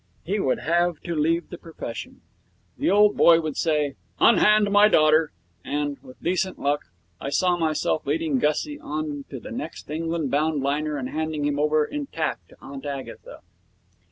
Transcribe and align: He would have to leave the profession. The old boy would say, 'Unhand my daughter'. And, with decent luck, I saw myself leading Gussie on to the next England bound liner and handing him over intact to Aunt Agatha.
He 0.23 0.39
would 0.39 0.57
have 0.57 0.99
to 1.01 1.15
leave 1.15 1.51
the 1.51 1.59
profession. 1.59 2.21
The 2.75 2.89
old 2.89 3.15
boy 3.15 3.39
would 3.39 3.55
say, 3.55 3.93
'Unhand 4.19 4.71
my 4.71 4.87
daughter'. 4.87 5.31
And, 5.63 5.99
with 6.01 6.19
decent 6.23 6.57
luck, 6.57 6.85
I 7.19 7.29
saw 7.29 7.55
myself 7.55 8.07
leading 8.07 8.39
Gussie 8.39 8.79
on 8.79 9.25
to 9.29 9.39
the 9.39 9.51
next 9.51 9.91
England 9.91 10.31
bound 10.31 10.63
liner 10.63 10.97
and 10.97 11.09
handing 11.09 11.45
him 11.45 11.59
over 11.59 11.85
intact 11.85 12.49
to 12.49 12.57
Aunt 12.61 12.83
Agatha. 12.87 13.41